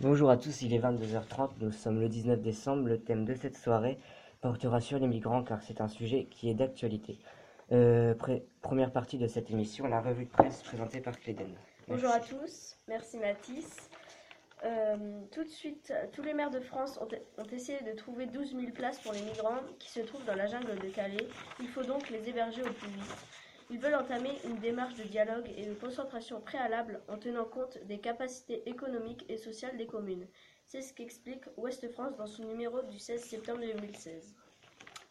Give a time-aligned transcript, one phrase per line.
[0.00, 2.88] Bonjour à tous, il est 22h30, nous sommes le 19 décembre.
[2.88, 3.98] Le thème de cette soirée
[4.40, 7.18] portera sur les migrants car c'est un sujet qui est d'actualité.
[7.70, 8.14] Euh,
[8.62, 11.50] première partie de cette émission, la revue de presse présentée par Cléden.
[11.86, 13.90] Bonjour à tous, merci Mathis.
[14.64, 14.96] Euh,
[15.32, 18.72] tout de suite, tous les maires de France ont, ont, essayé de trouver 12 000
[18.72, 21.28] places pour les migrants qui se trouvent dans la jungle de Calais.
[21.60, 23.16] Il faut donc les héberger au plus vite.
[23.70, 27.98] Ils veulent entamer une démarche de dialogue et de concentration préalable en tenant compte des
[27.98, 30.26] capacités économiques et sociales des communes.
[30.66, 34.34] C'est ce qu'explique Ouest France dans son numéro du 16 septembre 2016.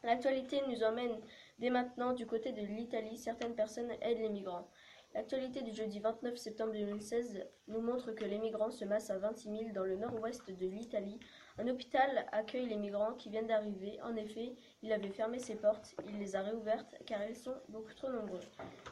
[0.03, 1.17] L'actualité nous emmène
[1.59, 3.17] dès maintenant du côté de l'Italie.
[3.17, 4.67] Certaines personnes aident les migrants.
[5.15, 9.49] L'actualité du jeudi 29 septembre 2016 nous montre que les migrants se massent à 26
[9.49, 11.19] 000 dans le nord-ouest de l'Italie.
[11.57, 13.99] Un hôpital accueille les migrants qui viennent d'arriver.
[14.03, 17.93] En effet, il avait fermé ses portes, il les a réouvertes car ils sont beaucoup
[17.95, 18.39] trop nombreux.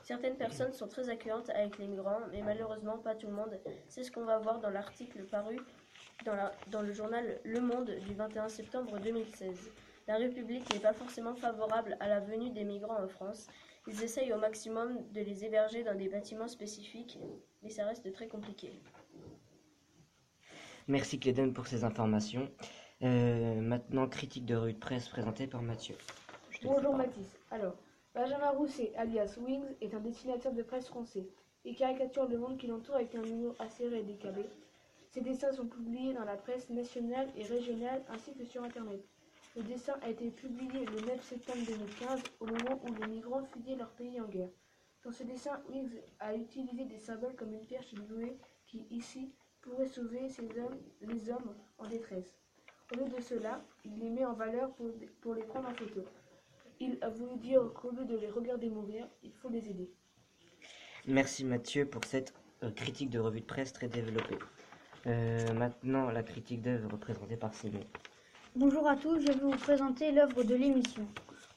[0.03, 3.59] Certaines personnes sont très accueillantes avec les migrants, mais malheureusement pas tout le monde.
[3.87, 5.59] C'est ce qu'on va voir dans l'article paru
[6.25, 9.71] dans, dans le journal Le Monde du 21 septembre 2016.
[10.07, 13.47] La République n'est pas forcément favorable à la venue des migrants en France.
[13.87, 17.17] Ils essayent au maximum de les héberger dans des bâtiments spécifiques,
[17.63, 18.71] mais ça reste très compliqué.
[20.87, 22.49] Merci Cléden pour ces informations.
[23.03, 25.95] Euh, maintenant, critique de rue de presse présentée par Mathieu.
[26.63, 27.27] Bonjour Mathis.
[27.51, 27.75] Alors,
[28.13, 31.27] Benjamin Rousset, alias Wings, est un dessinateur de presse français.
[31.63, 34.43] Il caricature le monde qui l'entoure avec un humour acéré et décalé.
[35.11, 39.01] Ses dessins sont publiés dans la presse nationale et régionale ainsi que sur Internet.
[39.57, 43.75] Le dessin a été publié le 9 septembre 2015, au moment où les migrants fuyaient
[43.75, 44.51] leur pays en guerre.
[45.03, 49.87] Dans ce dessin, Wiggs a utilisé des symboles comme une perche bouée qui, ici, pourrait
[49.87, 50.27] sauver
[50.59, 52.37] hommes, les hommes en détresse.
[52.93, 54.91] Au lieu de cela, il les met en valeur pour,
[55.21, 56.05] pour les prendre en photo.
[56.79, 59.89] Il a voulu dire qu'au lieu de les regarder mourir, il faut les aider.
[61.07, 64.37] Merci Mathieu pour cette euh, critique de revue de presse très développée.
[65.07, 67.83] Euh, maintenant, la critique d'œuvre représentée par Simon.
[68.59, 71.05] Bonjour à tous, je vais vous présenter l'œuvre de l'émission.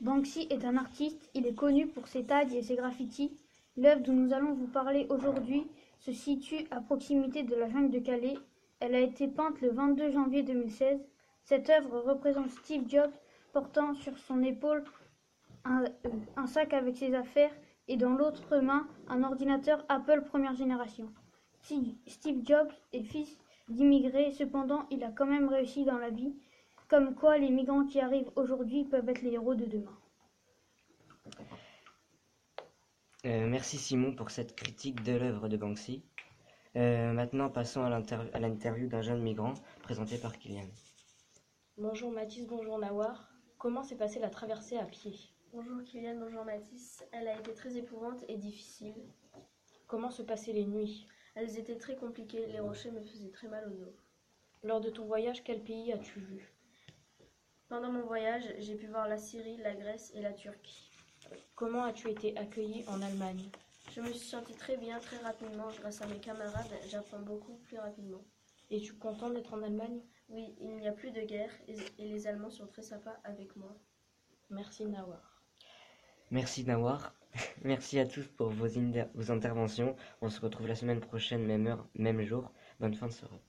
[0.03, 3.33] Banksy est un artiste, il est connu pour ses tags et ses graffitis.
[3.79, 5.67] L'œuvre dont nous allons vous parler aujourd'hui
[5.99, 8.37] se situe à proximité de la jungle de Calais.
[8.81, 11.01] Elle a été peinte le 22 janvier 2016.
[11.43, 13.15] Cette œuvre représente Steve Jobs
[13.55, 14.85] portant sur son épaule
[15.65, 15.85] un,
[16.37, 17.55] un sac avec ses affaires
[17.89, 21.09] et dans l'autre main un ordinateur Apple première génération.
[21.63, 23.39] Steve Jobs est fils
[23.71, 26.35] d'immigrés, cependant il a quand même réussi dans la vie.
[26.91, 29.97] Comme quoi les migrants qui arrivent aujourd'hui peuvent être les héros de demain.
[33.27, 36.03] Euh, merci Simon pour cette critique de l'œuvre de Banksy.
[36.75, 37.91] Euh, maintenant, passons à
[38.41, 40.67] l'interview d'un jeune migrant présenté par Kylian.
[41.79, 43.31] Bonjour Mathis, bonjour Nawar.
[43.57, 45.15] Comment s'est passée la traversée à pied?
[45.53, 47.05] Bonjour Kylian, bonjour Mathis.
[47.13, 48.97] Elle a été très éprouvante et difficile.
[49.87, 51.07] Comment se passaient les nuits?
[51.37, 53.95] Elles étaient très compliquées, les rochers me faisaient très mal aux os.
[54.65, 56.53] Lors de ton voyage, quel pays as-tu vu?
[57.71, 60.91] Pendant mon voyage, j'ai pu voir la Syrie, la Grèce et la Turquie.
[61.55, 63.49] Comment as-tu été accueilli en Allemagne?
[63.95, 65.69] Je me suis senti très bien, très rapidement.
[65.81, 68.25] Grâce à mes camarades, j'apprends beaucoup plus rapidement.
[68.71, 70.01] Es-tu content d'être en Allemagne?
[70.29, 73.77] Oui, il n'y a plus de guerre et, les Allemands sont très sympas avec moi.
[74.51, 75.43] Merci Nawar.
[76.33, 77.15] Merci Nawar.
[77.63, 78.67] Merci à tous pour vos,
[79.15, 79.95] vos interventions.
[80.21, 82.51] On se retrouve la semaine prochaine, même heure, même jour.
[82.81, 83.41] Bonne fin de soirée.